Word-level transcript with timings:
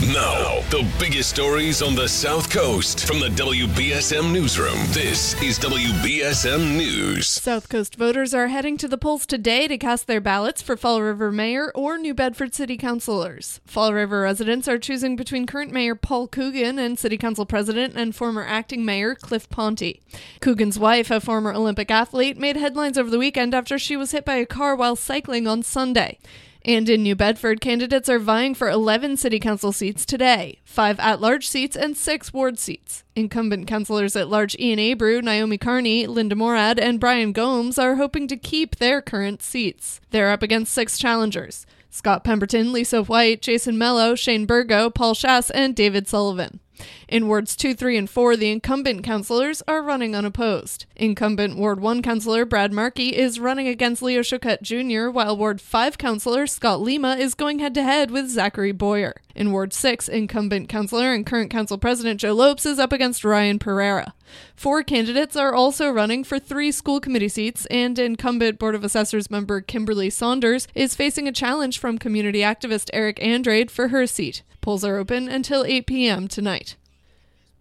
Now, 0.00 0.60
the 0.70 0.88
biggest 1.00 1.28
stories 1.28 1.82
on 1.82 1.96
the 1.96 2.06
South 2.06 2.50
Coast 2.50 3.04
from 3.04 3.18
the 3.18 3.30
WBSM 3.30 4.32
Newsroom. 4.32 4.78
This 4.90 5.34
is 5.42 5.58
WBSM 5.58 6.76
News. 6.76 7.26
South 7.26 7.68
Coast 7.68 7.96
voters 7.96 8.32
are 8.32 8.46
heading 8.46 8.76
to 8.76 8.86
the 8.86 8.96
polls 8.96 9.26
today 9.26 9.66
to 9.66 9.76
cast 9.76 10.06
their 10.06 10.20
ballots 10.20 10.62
for 10.62 10.76
Fall 10.76 11.02
River 11.02 11.32
Mayor 11.32 11.72
or 11.74 11.98
New 11.98 12.14
Bedford 12.14 12.54
City 12.54 12.76
Councilors. 12.76 13.60
Fall 13.64 13.92
River 13.92 14.20
residents 14.20 14.68
are 14.68 14.78
choosing 14.78 15.16
between 15.16 15.46
current 15.46 15.72
Mayor 15.72 15.96
Paul 15.96 16.28
Coogan 16.28 16.78
and 16.78 16.96
City 16.96 17.18
Council 17.18 17.44
President 17.44 17.94
and 17.96 18.14
former 18.14 18.44
acting 18.44 18.84
Mayor 18.84 19.16
Cliff 19.16 19.50
Ponte. 19.50 20.00
Coogan's 20.40 20.78
wife, 20.78 21.10
a 21.10 21.18
former 21.18 21.52
Olympic 21.52 21.90
athlete, 21.90 22.38
made 22.38 22.56
headlines 22.56 22.98
over 22.98 23.10
the 23.10 23.18
weekend 23.18 23.52
after 23.52 23.80
she 23.80 23.96
was 23.96 24.12
hit 24.12 24.24
by 24.24 24.36
a 24.36 24.46
car 24.46 24.76
while 24.76 24.94
cycling 24.94 25.48
on 25.48 25.64
Sunday. 25.64 26.20
And 26.64 26.88
in 26.88 27.02
New 27.02 27.14
Bedford, 27.14 27.60
candidates 27.60 28.08
are 28.08 28.18
vying 28.18 28.54
for 28.54 28.68
11 28.68 29.16
city 29.16 29.38
council 29.38 29.72
seats 29.72 30.04
today, 30.04 30.60
five 30.64 30.98
at 31.00 31.20
large 31.20 31.48
seats, 31.48 31.76
and 31.76 31.96
six 31.96 32.32
ward 32.32 32.58
seats. 32.58 33.04
Incumbent 33.14 33.66
councilors 33.66 34.16
at 34.16 34.28
large 34.28 34.56
Ian 34.58 34.78
Abreu, 34.78 35.22
Naomi 35.22 35.58
Carney, 35.58 36.06
Linda 36.06 36.34
Morad, 36.34 36.78
and 36.78 37.00
Brian 37.00 37.32
Gomes 37.32 37.78
are 37.78 37.96
hoping 37.96 38.28
to 38.28 38.36
keep 38.36 38.76
their 38.76 39.00
current 39.00 39.42
seats. 39.42 40.00
They're 40.10 40.30
up 40.30 40.42
against 40.42 40.72
six 40.72 40.98
challengers 40.98 41.66
Scott 41.90 42.22
Pemberton, 42.22 42.72
Lisa 42.72 43.02
White, 43.02 43.40
Jason 43.40 43.78
Mello, 43.78 44.14
Shane 44.14 44.46
Burgo, 44.46 44.90
Paul 44.90 45.14
Schass, 45.14 45.50
and 45.54 45.74
David 45.74 46.06
Sullivan. 46.06 46.60
In 47.08 47.28
wards 47.28 47.56
2, 47.56 47.74
3, 47.74 47.96
and 47.96 48.10
4, 48.10 48.36
the 48.36 48.50
incumbent 48.50 49.02
councilors 49.02 49.62
are 49.66 49.82
running 49.82 50.14
unopposed. 50.14 50.86
Incumbent 50.96 51.56
Ward 51.56 51.80
1 51.80 52.02
councilor 52.02 52.44
Brad 52.44 52.72
Markey 52.72 53.16
is 53.16 53.40
running 53.40 53.68
against 53.68 54.02
Leo 54.02 54.20
Choquette 54.20 54.62
Jr., 54.62 55.10
while 55.10 55.36
Ward 55.36 55.60
5 55.60 55.98
councilor 55.98 56.46
Scott 56.46 56.80
Lima 56.80 57.16
is 57.16 57.34
going 57.34 57.58
head 57.58 57.74
to 57.74 57.82
head 57.82 58.10
with 58.10 58.28
Zachary 58.28 58.72
Boyer. 58.72 59.14
In 59.34 59.52
Ward 59.52 59.72
6, 59.72 60.08
incumbent 60.08 60.68
councilor 60.68 61.12
and 61.12 61.24
current 61.24 61.50
council 61.50 61.78
president 61.78 62.20
Joe 62.20 62.32
Lopes 62.32 62.66
is 62.66 62.78
up 62.78 62.92
against 62.92 63.24
Ryan 63.24 63.58
Pereira. 63.58 64.14
Four 64.54 64.82
candidates 64.82 65.36
are 65.36 65.54
also 65.54 65.90
running 65.90 66.24
for 66.24 66.38
three 66.38 66.72
school 66.72 67.00
committee 67.00 67.28
seats, 67.28 67.66
and 67.66 67.98
incumbent 67.98 68.58
Board 68.58 68.74
of 68.74 68.84
Assessors 68.84 69.30
member 69.30 69.60
Kimberly 69.60 70.10
Saunders 70.10 70.68
is 70.74 70.94
facing 70.94 71.28
a 71.28 71.32
challenge 71.32 71.78
from 71.78 71.98
community 71.98 72.40
activist 72.40 72.90
Eric 72.92 73.22
Andrade 73.22 73.70
for 73.70 73.88
her 73.88 74.06
seat. 74.06 74.42
Polls 74.60 74.84
are 74.84 74.96
open 74.96 75.28
until 75.28 75.64
8 75.64 75.86
p.m. 75.86 76.28
tonight. 76.28 76.76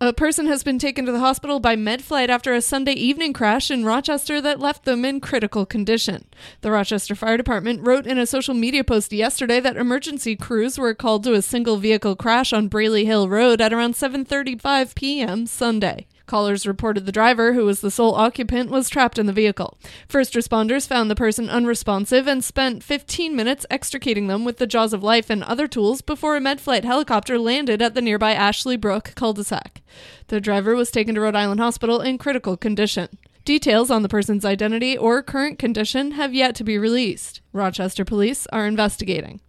A 0.00 0.12
person 0.12 0.46
has 0.46 0.64
been 0.64 0.78
taken 0.78 1.06
to 1.06 1.12
the 1.12 1.20
hospital 1.20 1.60
by 1.60 1.76
MedFlight 1.76 2.28
after 2.28 2.52
a 2.52 2.60
Sunday 2.60 2.92
evening 2.92 3.32
crash 3.32 3.70
in 3.70 3.84
Rochester 3.84 4.40
that 4.40 4.58
left 4.58 4.84
them 4.84 5.04
in 5.04 5.20
critical 5.20 5.64
condition. 5.64 6.26
The 6.62 6.72
Rochester 6.72 7.14
Fire 7.14 7.36
Department 7.36 7.86
wrote 7.86 8.06
in 8.06 8.18
a 8.18 8.26
social 8.26 8.54
media 8.54 8.82
post 8.84 9.12
yesterday 9.12 9.60
that 9.60 9.76
emergency 9.76 10.34
crews 10.36 10.78
were 10.78 10.94
called 10.94 11.24
to 11.24 11.32
a 11.32 11.40
single 11.40 11.76
vehicle 11.76 12.16
crash 12.16 12.52
on 12.52 12.68
Braley 12.68 13.04
Hill 13.06 13.28
Road 13.28 13.60
at 13.60 13.72
around 13.72 13.94
7:35 13.94 14.94
p.m. 14.94 15.46
Sunday. 15.46 16.06
Callers 16.26 16.66
reported 16.66 17.04
the 17.04 17.12
driver, 17.12 17.52
who 17.52 17.66
was 17.66 17.80
the 17.80 17.90
sole 17.90 18.14
occupant, 18.14 18.70
was 18.70 18.88
trapped 18.88 19.18
in 19.18 19.26
the 19.26 19.32
vehicle. 19.32 19.76
First 20.08 20.34
responders 20.34 20.88
found 20.88 21.10
the 21.10 21.14
person 21.14 21.50
unresponsive 21.50 22.26
and 22.26 22.42
spent 22.42 22.82
15 22.82 23.36
minutes 23.36 23.66
extricating 23.68 24.26
them 24.26 24.44
with 24.44 24.56
the 24.56 24.66
jaws 24.66 24.92
of 24.92 25.02
life 25.02 25.28
and 25.28 25.44
other 25.44 25.68
tools 25.68 26.00
before 26.00 26.36
a 26.36 26.40
MedFlight 26.40 26.84
helicopter 26.84 27.38
landed 27.38 27.82
at 27.82 27.94
the 27.94 28.02
nearby 28.02 28.32
Ashley 28.32 28.76
Brook 28.76 29.12
cul-de-sac. 29.14 29.82
The 30.28 30.40
driver 30.40 30.74
was 30.74 30.90
taken 30.90 31.14
to 31.14 31.20
Rhode 31.20 31.36
Island 31.36 31.60
Hospital 31.60 32.00
in 32.00 32.16
critical 32.16 32.56
condition. 32.56 33.08
Details 33.44 33.90
on 33.90 34.02
the 34.02 34.08
person's 34.08 34.46
identity 34.46 34.96
or 34.96 35.22
current 35.22 35.58
condition 35.58 36.12
have 36.12 36.32
yet 36.32 36.54
to 36.54 36.64
be 36.64 36.78
released. 36.78 37.42
Rochester 37.52 38.02
police 38.02 38.46
are 38.46 38.66
investigating. 38.66 39.40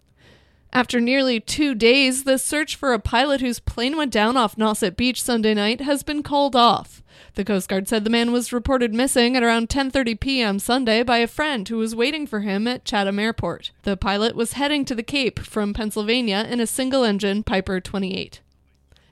After 0.72 1.00
nearly 1.00 1.40
two 1.40 1.74
days, 1.74 2.24
the 2.24 2.38
search 2.38 2.76
for 2.76 2.92
a 2.92 2.98
pilot 2.98 3.40
whose 3.40 3.60
plane 3.60 3.96
went 3.96 4.12
down 4.12 4.36
off 4.36 4.56
Nauset 4.56 4.96
Beach 4.96 5.22
Sunday 5.22 5.54
night 5.54 5.80
has 5.80 6.02
been 6.02 6.22
called 6.22 6.54
off. 6.54 7.02
The 7.34 7.44
Coast 7.44 7.68
Guard 7.68 7.88
said 7.88 8.04
the 8.04 8.10
man 8.10 8.32
was 8.32 8.52
reported 8.52 8.92
missing 8.92 9.36
at 9.36 9.42
around 9.42 9.68
10:30 9.68 10.20
p.m. 10.20 10.58
Sunday 10.58 11.02
by 11.02 11.18
a 11.18 11.26
friend 11.26 11.66
who 11.68 11.78
was 11.78 11.96
waiting 11.96 12.26
for 12.26 12.40
him 12.40 12.66
at 12.66 12.84
Chatham 12.84 13.18
Airport. 13.18 13.70
The 13.84 13.96
pilot 13.96 14.34
was 14.34 14.54
heading 14.54 14.84
to 14.86 14.94
the 14.94 15.02
Cape 15.02 15.38
from 15.38 15.72
Pennsylvania 15.72 16.46
in 16.48 16.60
a 16.60 16.66
single-engine 16.66 17.44
Piper 17.44 17.80
28. 17.80 18.40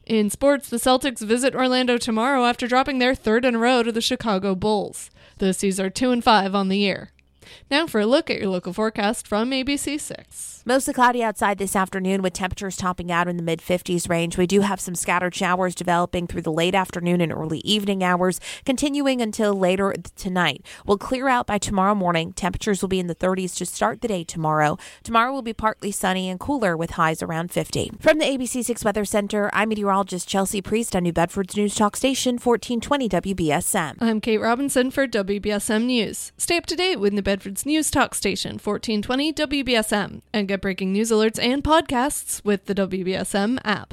In 0.06 0.28
sports, 0.28 0.69
the 0.69 0.76
Celtics 0.76 1.20
visit 1.20 1.54
Orlando 1.54 1.97
tomorrow 1.97 2.44
after 2.44 2.66
dropping 2.66 2.98
their 2.98 3.14
third 3.14 3.47
in 3.47 3.54
a 3.54 3.59
row 3.59 3.82
to 3.82 3.91
the 3.91 4.03
Chicago 4.03 4.54
Bulls. 4.54 5.10
The 5.38 5.54
C's 5.54 5.81
are 5.81 5.88
2 5.88 6.10
and 6.10 6.22
5 6.22 6.54
on 6.54 6.69
the 6.69 6.78
year. 6.78 7.10
Now 7.71 7.87
for 7.87 8.00
a 8.00 8.06
look 8.06 8.31
at 8.31 8.38
your 8.38 8.49
local 8.49 8.72
forecast 8.72 9.27
from 9.27 9.50
ABC6. 9.50 10.62
Mostly 10.66 10.94
cloudy 10.94 11.22
outside 11.22 11.59
this 11.59 11.77
afternoon 11.77 12.22
with 12.22 12.32
temperatures 12.32 12.77
topping 12.77 13.12
out 13.12 13.28
in 13.28 13.37
the 13.37 13.43
mid 13.43 13.60
50s 13.60 14.09
range. 14.09 14.38
We 14.38 14.47
do 14.47 14.62
have 14.62 14.81
some 14.81 14.94
scattered 14.94 15.34
showers 15.34 15.75
developing 15.75 16.27
through 16.27 16.43
the 16.43 16.53
late 16.53 16.75
afternoon 16.75 17.21
and 17.21 17.32
early 17.32 17.59
evening 17.59 18.03
hours, 18.03 18.41
continuing 18.65 19.21
until 19.21 19.53
later 19.53 19.94
tonight. 20.16 20.65
We'll 20.87 20.99
clear 20.99 21.28
out 21.28 21.47
by 21.47 21.59
tomorrow 21.59 21.94
morning. 21.94 22.32
Temperatures 22.32 22.81
will 22.81 22.88
be 22.88 23.00
in 23.00 23.09
the 23.09 23.15
30s 23.15 23.56
to 23.56 23.66
start 23.66 24.00
the 24.00 24.09
day 24.09 24.25
tomorrow. 24.25 24.78
Tomorrow 25.03 25.32
will 25.32 25.43
be 25.43 25.53
partly 25.53 25.91
sunny 25.91 26.31
and 26.31 26.41
cooler 26.41 26.76
with 26.76 26.93
highs 26.93 27.22
around 27.22 27.53
50. 27.53 27.93
From 28.00 28.19
the 28.19 28.25
ABC6 28.25 28.84
Weather 28.84 29.05
Center, 29.05 29.50
I'm 29.53 29.69
meteorologist 29.69 30.28
Chelsea 30.28 30.62
Priest 30.62 30.97
on 30.97 31.03
New 31.03 31.12
Bedford's 31.12 31.56
News 31.56 31.75
Talk 31.75 31.97
Station 31.97 32.38
1420 32.38 33.09
WBSM. 33.34 33.97
I'm 34.00 34.21
Kate 34.21 34.38
Robinson 34.38 34.91
for 34.91 35.06
WBSM 35.06 35.84
News. 35.84 36.32
Stay 36.38 36.56
up 36.56 36.66
to 36.66 36.76
date 36.76 36.97
with 36.97 37.12
New 37.12 37.22
Bedford's 37.34 37.67
News 37.67 37.91
Talk 37.91 38.15
Station 38.15 38.61
1420 38.62 39.33
WBSM 39.33 40.22
and 40.33 40.47
get 40.47 40.61
breaking 40.61 40.93
news 40.93 41.11
alerts 41.11 41.43
and 41.43 41.65
podcasts 41.65 42.41
with 42.45 42.67
the 42.67 42.77
WBSM 42.77 43.59
app. 43.65 43.93